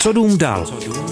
[0.00, 0.66] Co dům dal?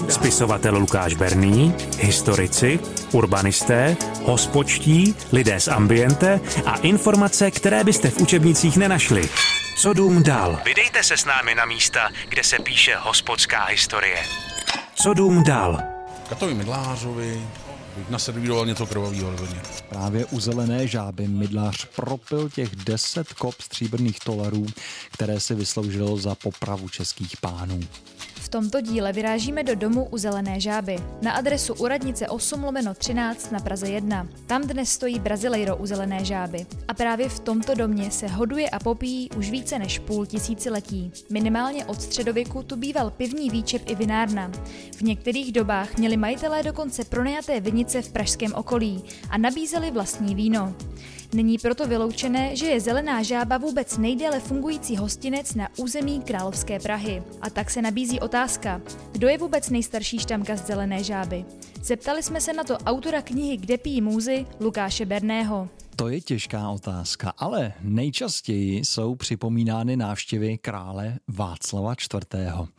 [0.09, 2.79] Spisovatel Lukáš Berný, historici,
[3.11, 9.29] urbanisté, hospočtí, lidé z ambiente a informace, které byste v učebnicích nenašli.
[9.77, 10.59] Co dům dal?
[10.65, 14.17] Vydejte se s námi na místa, kde se píše hospodská historie.
[14.95, 15.79] Co dům dal?
[16.29, 17.41] Katovi Mydlářovi
[17.97, 19.61] bych naservíroval něco krvavého hodně.
[19.89, 24.65] Právě u zelené žáby Mydlář propil těch 10 kop stříbrných tolarů,
[25.11, 27.79] které si vysloužilo za popravu českých pánů.
[28.49, 33.51] V tomto díle vyrážíme do domu u Zelené žáby, na adresu Uradnice 8 lomeno 13
[33.51, 34.27] na Praze 1.
[34.47, 36.65] Tam dnes stojí Brazilejro u Zelené žáby.
[36.87, 41.11] A právě v tomto domě se hoduje a popíjí už více než půl tisíciletí.
[41.29, 44.51] Minimálně od středověku tu býval pivní výčep i vinárna.
[44.97, 50.75] V některých dobách měli majitelé dokonce pronajaté vinice v pražském okolí a nabízeli vlastní víno.
[51.33, 57.23] Není proto vyloučené, že je Zelená žába vůbec nejdéle fungující hostinec na území Královské Prahy.
[57.41, 61.45] A tak se nabízí otázka, kdo je vůbec nejstarší štamgast Zelené žáby?
[61.83, 65.69] Zeptali jsme se na to autora knihy Kde pijí můzy Lukáše Berného.
[65.95, 72.69] To je těžká otázka, ale nejčastěji jsou připomínány návštěvy krále Václava IV.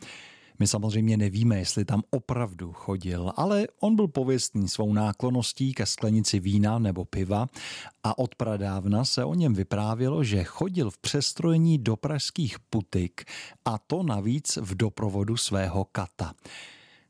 [0.61, 6.39] My samozřejmě nevíme, jestli tam opravdu chodil, ale on byl pověstný svou náklonností ke sklenici
[6.39, 7.49] vína nebo piva
[8.03, 13.23] a od pradávna se o něm vyprávělo, že chodil v přestrojení do pražských putik
[13.65, 16.33] a to navíc v doprovodu svého kata.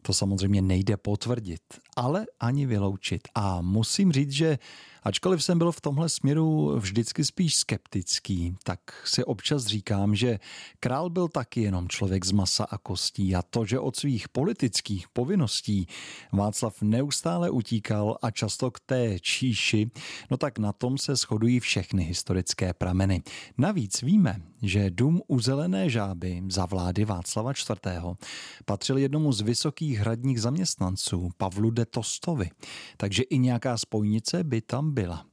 [0.02, 1.62] To samozřejmě nejde potvrdit,
[1.96, 3.28] ale ani vyloučit.
[3.36, 4.60] A musím říct, že
[5.04, 10.40] Ačkoliv jsem byl v tomhle směru vždycky spíš skeptický, tak si občas říkám, že
[10.80, 15.10] král byl taky jenom člověk z masa a kostí a to, že od svých politických
[15.10, 15.88] povinností
[16.34, 19.92] Václav neustále utíkal a často k té číši,
[20.32, 23.24] no tak na tom se shodují všechny historické prameny.
[23.58, 28.18] Navíc víme, že dům u Zelené žáby za vlády Václava IV.
[28.66, 32.50] patřil jednomu z vysokých hradních zaměstnanců, Pavlu de Tostovi,
[32.98, 35.26] takže i nějaká spojnice by tam byla.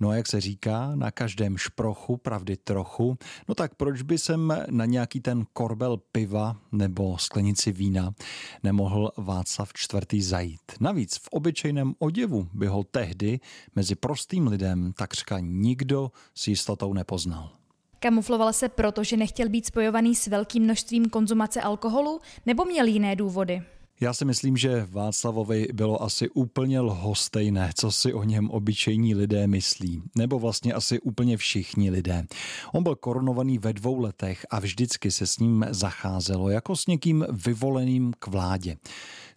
[0.00, 4.52] No a jak se říká, na každém šprochu pravdy trochu, no tak proč by jsem
[4.70, 8.14] na nějaký ten korbel piva nebo sklenici vína
[8.62, 9.72] nemohl Václav
[10.12, 10.22] IV.
[10.24, 10.60] zajít.
[10.80, 13.40] Navíc v obyčejném oděvu by ho tehdy
[13.76, 17.50] mezi prostým lidem takřka nikdo s jistotou nepoznal.
[18.00, 23.16] Kamufloval se proto, že nechtěl být spojovaný s velkým množstvím konzumace alkoholu, nebo měl jiné
[23.16, 23.62] důvody?
[24.00, 29.46] Já si myslím, že Václavovi bylo asi úplně lhostejné, co si o něm obyčejní lidé
[29.46, 30.02] myslí.
[30.16, 32.26] Nebo vlastně asi úplně všichni lidé.
[32.72, 37.26] On byl korunovaný ve dvou letech a vždycky se s ním zacházelo jako s někým
[37.32, 38.76] vyvoleným k vládě.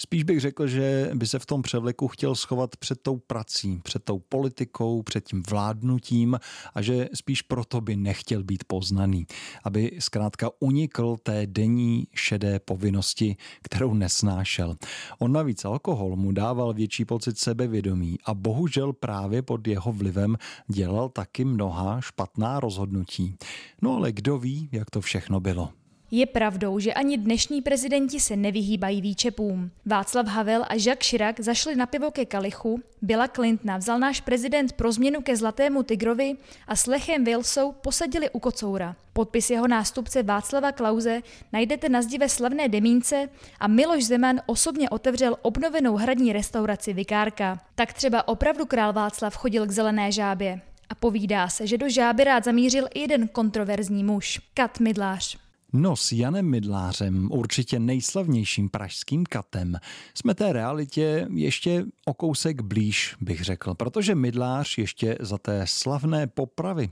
[0.02, 4.04] Spíš bych řekl, že by se v tom převleku chtěl schovat před tou prací, před
[4.04, 6.40] tou politikou, před tím vládnutím
[6.74, 9.28] a že spíš proto by nechtěl být poznaný,
[9.64, 14.76] aby zkrátka unikl té denní šedé povinnosti, kterou nesnášel.
[15.20, 20.38] On navíc alkohol mu dával větší pocit sebevědomí a bohužel právě pod jeho vlivem
[20.68, 23.36] dělal taky mnoha špatná rozhodnutí.
[23.82, 25.81] No ale kdo ví, jak to všechno bylo.
[26.14, 29.72] Je pravdou, že ani dnešní prezidenti se nevyhýbají výčepům.
[29.86, 34.74] Václav Havel a Jacques Chirac zašli na pivo ke kalichu, Billa Clintona vzal náš prezident
[34.74, 36.36] pro změnu ke Zlatému tigrovi
[36.68, 38.96] a s Lechem Wilsou posadili u kocoura.
[39.14, 41.22] Podpis jeho nástupce Václava Klauze
[41.54, 43.30] najdete na zdi ve slavné Demínce
[43.60, 47.60] a Miloš Zeman osobně otevřel obnovenou hradní restauraci Vikárka.
[47.76, 50.62] Tak třeba opravdu král Václav chodil k zelené žábě.
[50.90, 55.51] A povídá se, že do žáby rád zamířil i jeden kontroverzní muž, Kat Midlář.
[55.74, 59.76] No s Janem Midlářem, určitě nejslavnějším pražským katem,
[60.14, 66.28] jsme té realitě ještě o kousek blíž, bych řekl, protože Midlář ještě za té slavné
[66.28, 66.90] popravy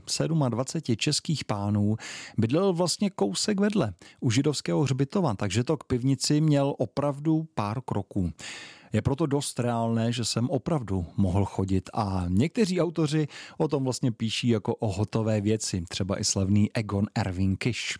[0.48, 1.96] 27 českých pánů
[2.38, 8.32] bydlel vlastně kousek vedle u židovského hřbitova, takže to k pivnici měl opravdu pár kroků.
[8.92, 13.28] Je proto dost reálné, že jsem opravdu mohl chodit a někteří autoři
[13.58, 17.98] o tom vlastně píší jako o hotové věci, třeba i slavný Egon Erwin Kish.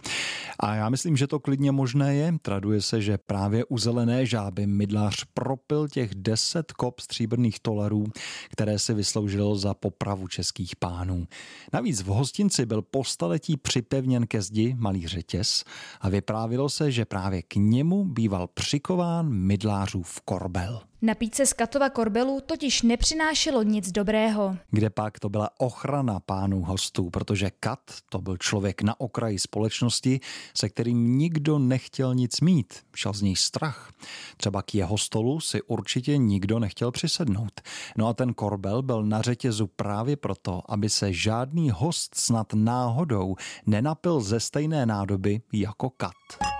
[0.59, 2.35] A já myslím, že to klidně možné je.
[2.43, 8.05] Traduje se, že právě u zelené žáby mydlář propil těch 10 kop stříbrných tolarů,
[8.51, 11.27] které si vysloužil za popravu českých pánů.
[11.73, 15.65] Navíc v hostinci byl po staletí připevněn ke zdi malý řetěz
[16.01, 20.80] a vyprávilo se, že právě k němu býval přikován mydlářův korbel.
[21.03, 24.57] Napít se z Katova korbelu totiž nepřinášelo nic dobrého.
[24.71, 30.21] Kde pak to byla ochrana pánů hostů, protože Kat to byl člověk na okraji společnosti,
[30.57, 32.75] se kterým nikdo nechtěl nic mít.
[32.97, 33.93] Šel z něj strach.
[34.37, 37.61] Třeba k jeho stolu si určitě nikdo nechtěl přisednout.
[37.97, 43.37] No a ten korbel byl na řetězu právě proto, aby se žádný host snad náhodou
[43.67, 46.60] nenapil ze stejné nádoby jako Kat.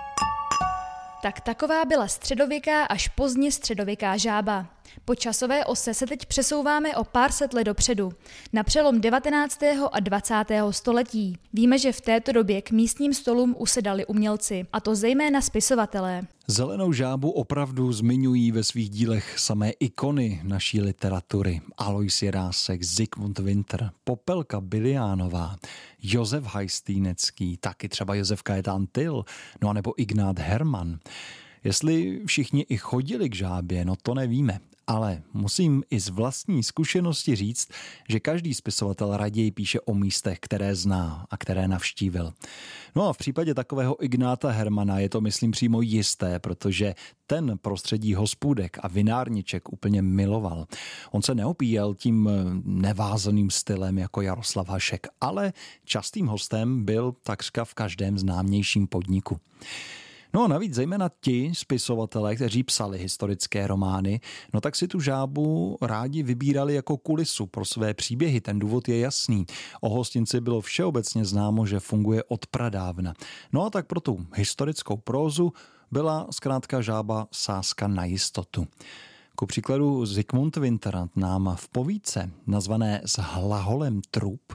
[1.21, 4.65] Tak taková byla středověká až pozdně středověká žába.
[5.05, 8.13] Po časové ose se teď přesouváme o pár set let dopředu,
[8.53, 9.63] na přelom 19.
[9.91, 10.33] a 20.
[10.71, 11.37] století.
[11.53, 16.27] Víme, že v této době k místním stolům usedali umělci, a to zejména spisovatelé.
[16.47, 21.61] Zelenou žábu opravdu zmiňují ve svých dílech samé ikony naší literatury.
[21.77, 25.55] Alois Jirásek, Zygmunt Winter, Popelka Biliánová,
[26.01, 29.25] Josef Hajstýnecký, taky třeba Josef Kajetán Tyl,
[29.61, 30.99] no a nebo Ignát Herman.
[31.63, 34.59] Jestli všichni i chodili k žábě, no to nevíme.
[34.87, 37.71] Ale musím i z vlastní zkušenosti říct,
[38.09, 42.33] že každý spisovatel raději píše o místech, které zná a které navštívil.
[42.95, 46.95] No a v případě takového Ignáta Hermana je to, myslím, přímo jisté, protože
[47.27, 50.65] ten prostředí hospůdek a vinárniček úplně miloval.
[51.11, 52.29] On se neopíjel tím
[52.63, 55.53] nevázaným stylem jako Jaroslav Hašek, ale
[55.85, 59.39] častým hostem byl takřka v každém známějším podniku.
[60.33, 64.19] No a navíc zejména ti spisovatelé, kteří psali historické romány,
[64.53, 68.41] no tak si tu žábu rádi vybírali jako kulisu pro své příběhy.
[68.41, 69.45] Ten důvod je jasný.
[69.81, 73.13] O hostinci bylo všeobecně známo, že funguje od pradávna.
[73.53, 75.53] No a tak pro tu historickou prózu
[75.91, 78.67] byla zkrátka žába sázka na jistotu.
[79.41, 84.53] Ku příkladu Zygmunt Winter nám v povídce nazvané s hlaholem trup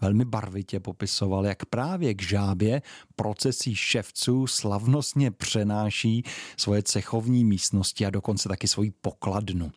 [0.00, 2.82] velmi barvitě popisoval, jak právě k žábě
[3.16, 6.24] procesí ševců slavnostně přenáší
[6.56, 9.70] svoje cechovní místnosti a dokonce taky svoji pokladnu.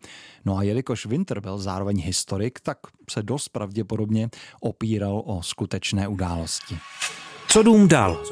[0.46, 2.78] No a jelikož Winter byl zároveň historik, tak
[3.10, 4.30] se dost pravděpodobně
[4.60, 6.78] opíral o skutečné události.
[7.48, 8.24] Co dům dal?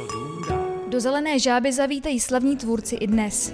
[0.89, 3.53] Do zelené žáby zavítají slavní tvůrci i dnes.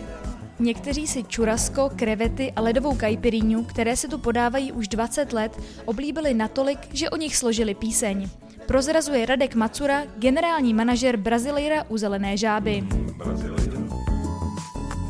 [0.60, 6.34] Někteří si čurasko, krevety a ledovou kajpiríňu, které se tu podávají už 20 let, oblíbili
[6.34, 8.30] natolik, že o nich složili píseň.
[8.68, 12.84] Prozrazuje Radek Macura, generální manažer Brazileira u Zelené žáby.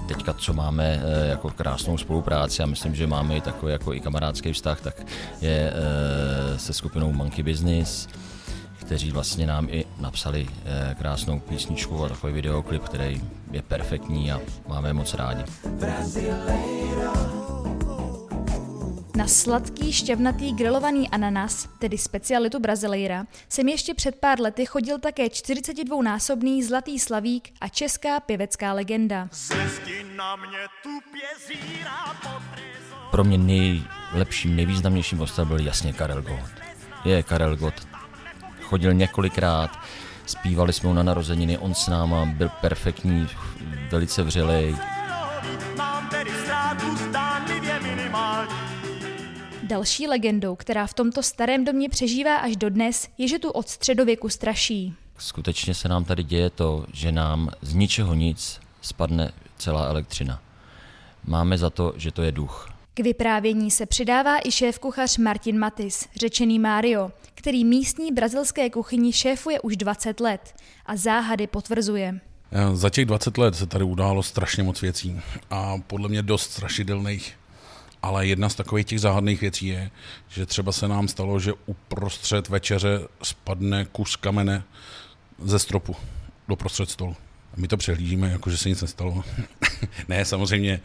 [0.08, 4.00] Teďka, co máme eh, jako krásnou spolupráci a myslím, že máme i takový jako i
[4.00, 4.96] kamarádský vztah, tak
[5.42, 8.08] je eh, se skupinou Monkey Business,
[8.86, 13.22] kteří vlastně nám i napsali eh, krásnou písničku a takový videoklip, který
[13.52, 15.44] je perfektní a máme moc rádi.
[19.16, 25.26] Na sladký šťavnatý grilovaný ananas, tedy specialitu Brazileira, jsem ještě před pár lety chodil také
[25.26, 29.30] 42-násobný zlatý slavík a česká pěvecká legenda.
[33.12, 36.52] Pro mě nejlepším, nejvýznamnějším hostem byl jasně Karel Gott.
[37.06, 37.95] Je Karel Gott
[38.66, 39.80] chodil několikrát,
[40.26, 43.28] zpívali jsme mu na narozeniny, on s náma byl perfektní,
[43.92, 44.76] velice vřelej.
[49.64, 54.30] Další legendou, která v tomto starém domě přežívá až dodnes, je, že tu od středověku
[54.30, 54.94] straší.
[55.18, 60.40] Skutečně se nám tady děje to, že nám z ničeho nic spadne celá elektřina.
[61.26, 62.75] Máme za to, že to je duch.
[62.98, 69.60] K vyprávění se přidává i šéf-kuchař Martin Matis, řečený Mario, který místní brazilské kuchyni šéfuje
[69.60, 70.56] už 20 let
[70.86, 72.20] a záhady potvrzuje.
[72.74, 77.38] Za těch 20 let se tady událo strašně moc věcí a podle mě dost strašidelných.
[78.02, 79.92] Ale jedna z takových těch záhadných věcí je,
[80.28, 84.64] že třeba se nám stalo, že uprostřed večeře spadne kus kamene
[85.40, 85.96] ze stropu
[86.48, 87.16] do prostřed stolu.
[87.54, 89.24] A my to přehlížíme, jako že se nic nestalo.
[90.08, 90.82] ne, samozřejmě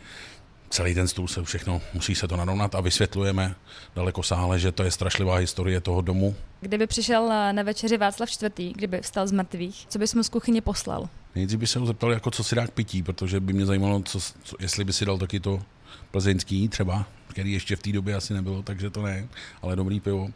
[0.71, 3.55] celý ten stůl se všechno, musí se to narovnat a vysvětlujeme
[3.97, 6.37] daleko sále, že to je strašlivá historie toho domu.
[6.61, 10.63] Kdyby přišel na večeři Václav IV., kdyby vstal z mrtvých, co bys mu z kuchyně
[10.63, 11.09] poslal?
[11.35, 14.03] Nejdřív by se ho zeptal, jako co si dá k pití, protože by mě zajímalo,
[14.03, 15.63] co, co, jestli by si dal taky to
[16.11, 19.29] plzeňský třeba, který ještě v té době asi nebylo, takže to ne,
[19.63, 20.29] ale dobrý pivo.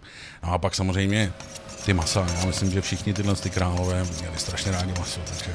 [0.42, 1.32] No a pak samozřejmě
[1.85, 2.26] ty masa.
[2.38, 5.54] Já myslím, že všichni tyhle ty králové měli strašně rádi maso, takže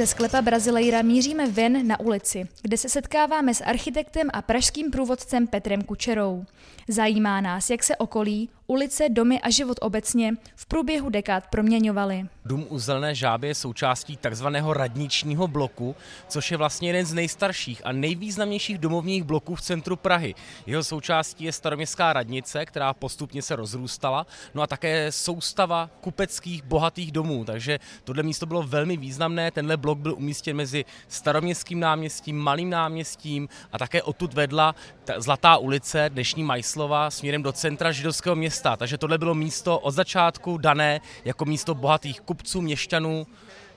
[0.00, 5.46] ze sklepa Brazileira míříme ven na ulici, kde se setkáváme s architektem a pražským průvodcem
[5.46, 6.44] Petrem Kučerou.
[6.88, 12.26] Zajímá nás, jak se okolí, ulice, domy a život obecně v průběhu dekád proměňovaly.
[12.44, 15.96] Dům u Zelené žáby je součástí takzvaného radničního bloku,
[16.28, 20.34] což je vlastně jeden z nejstarších a nejvýznamnějších domovních bloků v centru Prahy.
[20.66, 27.12] Jeho součástí je staroměstská radnice, která postupně se rozrůstala, no a také soustava kupeckých bohatých
[27.12, 29.50] domů, takže tohle místo bylo velmi významné.
[29.50, 34.74] Tenhle blok byl umístěn mezi staroměstským náměstím, malým náměstím a také odtud vedla
[35.16, 38.59] Zlatá ulice, dnešní Majslova, směrem do centra židovského města.
[38.76, 43.26] Takže tohle bylo místo od začátku dané jako místo bohatých kupců, měšťanů,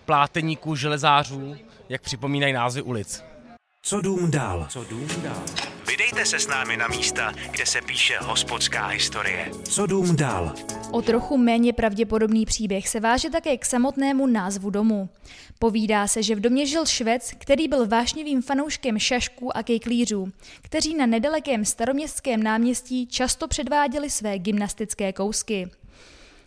[0.06, 1.56] pláteníků, železářů,
[1.90, 3.24] jak připomínají názvy ulic.
[3.82, 4.66] Co dům dál?
[4.70, 5.44] Co dům dál?
[5.94, 9.52] Vydejte se s námi na místa, kde se píše hospodská historie.
[9.64, 10.56] Co dům dál?
[10.92, 15.10] O trochu méně pravděpodobný příběh se váže také k samotnému názvu domu.
[15.60, 20.32] Povídá se, že v domě žil švec, který byl vášnivým fanouškem šašků a kejklířů,
[20.62, 25.70] kteří na nedalekém staroměstském náměstí často předváděli své gymnastické kousky.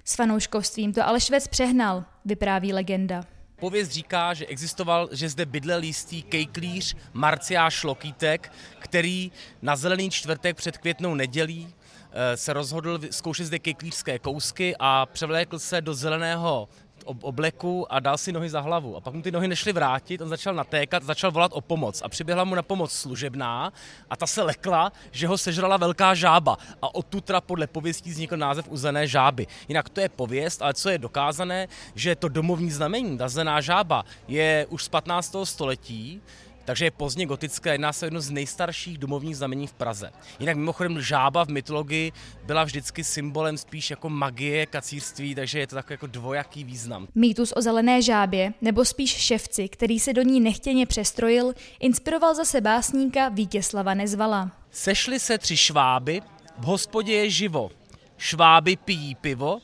[0.04, 3.35] S fanouškovstvím to ale švec přehnal, vypráví legenda.
[3.60, 9.32] Pověst říká, že existoval, že zde bydlel jistý kejklíř Marciáš Lokýtek, který
[9.62, 11.74] na zelený čtvrtek před květnou nedělí
[12.12, 16.68] eh, se rozhodl zkoušet zde kejklířské kousky a převlékl se do zeleného
[17.06, 18.96] obleku a dal si nohy za hlavu.
[18.96, 22.02] A pak mu ty nohy nešly vrátit, on začal natékat, začal volat o pomoc.
[22.02, 23.72] A přiběhla mu na pomoc služebná
[24.10, 26.58] a ta se lekla, že ho sežrala velká žába.
[26.82, 29.46] A odtutra podle pověstí vznikl název uzené žáby.
[29.68, 33.28] Jinak to je pověst, ale co je dokázané, že to domovní znamení, ta
[33.60, 35.36] žába, je už z 15.
[35.44, 36.22] století,
[36.66, 40.10] takže je pozdně gotické, jedná se jedno z nejstarších domovních znamení v Praze.
[40.38, 42.12] Jinak mimochodem žába v mytologii
[42.44, 47.08] byla vždycky symbolem spíš jako magie, kacírství, takže je to takový jako dvojaký význam.
[47.14, 52.60] Mýtus o zelené žábě, nebo spíš ševci, který se do ní nechtěně přestrojil, inspiroval zase
[52.60, 54.50] básníka Vítězslava Nezvala.
[54.70, 56.20] Sešli se tři šváby,
[56.58, 57.70] v hospodě je živo.
[58.18, 59.58] Šváby pijí pivo,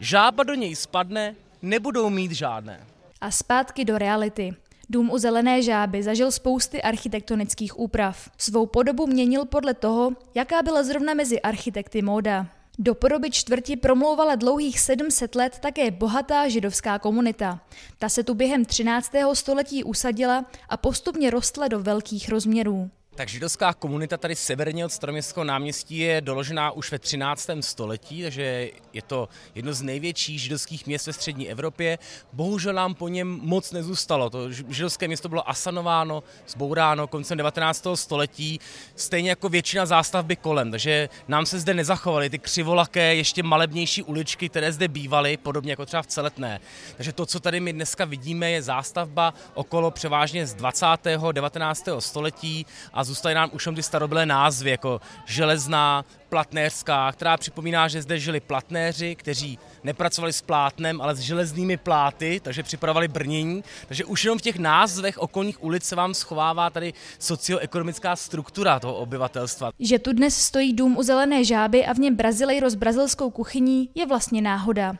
[0.00, 2.86] žába do něj spadne, nebudou mít žádné.
[3.20, 4.54] A zpátky do reality.
[4.90, 8.30] Dům u Zelené žáby zažil spousty architektonických úprav.
[8.38, 12.46] Svou podobu měnil podle toho, jaká byla zrovna mezi architekty móda.
[12.78, 17.60] Do podoby čtvrti promlouvala dlouhých 700 let také bohatá židovská komunita.
[17.98, 19.12] Ta se tu během 13.
[19.32, 22.90] století usadila a postupně rostla do velkých rozměrů.
[23.18, 27.50] Tak židovská komunita tady severně od Staroměstského náměstí je doložená už ve 13.
[27.60, 31.98] století, takže je to jedno z největších židovských měst ve střední Evropě.
[32.32, 34.30] Bohužel nám po něm moc nezůstalo.
[34.30, 37.86] To židovské město bylo asanováno, zbouráno koncem 19.
[37.94, 38.60] století,
[38.96, 44.48] stejně jako většina zástavby kolem, takže nám se zde nezachovaly ty křivolaké, ještě malebnější uličky,
[44.48, 46.60] které zde bývaly, podobně jako třeba v Celetné.
[46.96, 50.86] Takže to, co tady my dneska vidíme, je zástavba okolo převážně z 20.
[51.32, 51.88] 19.
[51.98, 58.18] století a zůstaly nám už ty starobylé názvy, jako železná, platnéřská, která připomíná, že zde
[58.18, 63.64] žili platnéři, kteří nepracovali s plátnem, ale s železnými pláty, takže připravovali brnění.
[63.88, 68.94] Takže už jenom v těch názvech okolních ulic se vám schovává tady socioekonomická struktura toho
[68.94, 69.70] obyvatelstva.
[69.78, 73.90] Že tu dnes stojí dům u zelené žáby a v něm Brazilejro s brazilskou kuchyní
[73.94, 74.96] je vlastně náhoda.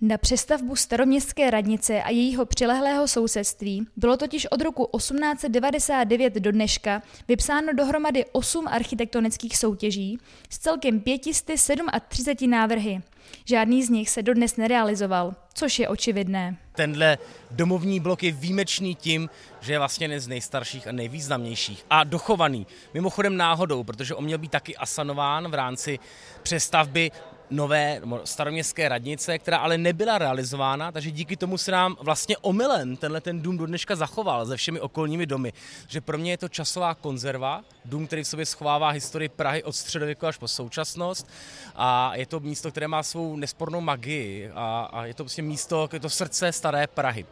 [0.00, 7.02] Na přestavbu staroměstské radnice a jejího přilehlého sousedství bylo totiž od roku 1899 do dneška
[7.28, 10.18] vypsáno dohromady 8 architektonických soutěží
[10.50, 13.00] s celkem 537 návrhy.
[13.44, 16.56] Žádný z nich se dodnes nerealizoval, což je očividné.
[16.74, 17.18] Tenhle
[17.50, 22.66] domovní blok je výjimečný tím, že je vlastně jeden z nejstarších a nejvýznamnějších a dochovaný.
[22.94, 25.98] Mimochodem náhodou, protože on měl být taky asanován v rámci
[26.42, 27.10] přestavby
[27.50, 33.20] nové staroměstské radnice, která ale nebyla realizována, takže díky tomu se nám vlastně omylem tenhle
[33.20, 35.52] ten dům do dneška zachoval se všemi okolními domy.
[35.88, 39.72] Že pro mě je to časová konzerva, dům, který v sobě schovává historii Prahy od
[39.72, 41.28] středověku až po současnost
[41.74, 45.88] a je to místo, které má svou nespornou magii a, a je to prostě místo,
[45.92, 47.26] je to srdce staré Prahy.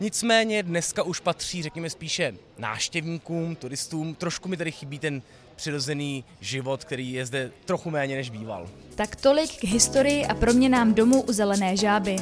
[0.00, 4.14] Nicméně dneska už patří, řekněme, spíše náštěvníkům, turistům.
[4.14, 5.22] Trošku mi tady chybí ten
[5.56, 8.68] přirozený život, který je zde trochu méně než býval.
[9.02, 12.16] Tak tolik k historii a proměnám domů u Zelené žáby.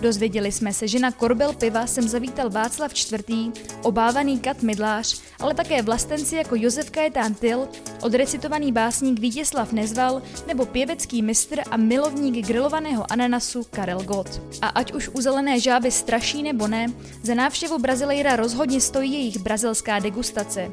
[0.00, 3.52] Dozvěděli jsme se, že na korbel piva sem zavítal Václav IV.,
[3.82, 7.68] obávaný Kat Midlář, ale také vlastenci jako Josef Kajetán Tyl,
[8.02, 14.40] odrecitovaný básník Vítězslav Nezval nebo pěvecký mistr a milovník grilovaného ananasu Karel Gott.
[14.62, 16.86] A ať už u Zelené žáby straší nebo ne,
[17.22, 20.70] za návštěvu Brazilejra rozhodně stojí jejich brazilská degustace.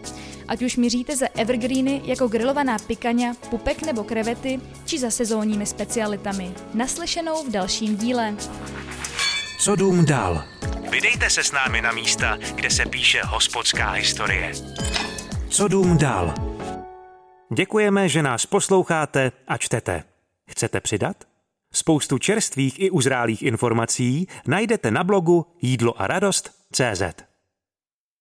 [0.47, 5.11] Ať už míříte za evergreeny jako grilovaná pikaňa, pupek nebo krevety, či za
[5.53, 6.53] sezónními specialitami.
[6.73, 8.35] Naslyšenou v dalším díle.
[9.59, 10.43] Co dům dál?
[10.91, 14.51] Vydejte se s námi na místa, kde se píše hospodská historie.
[15.49, 16.33] Co dům dál?
[17.53, 20.03] Děkujeme, že nás posloucháte a čtete.
[20.47, 21.17] Chcete přidat?
[21.73, 27.32] Spoustu čerstvých i uzrálých informací najdete na blogu jídlo a radost CZ.